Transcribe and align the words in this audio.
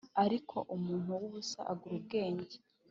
ariko 0.23 0.55
umuntu 0.75 1.11
w’ubusa 1.19 1.59
abura 1.71 1.93
ubwenge, 1.99 2.55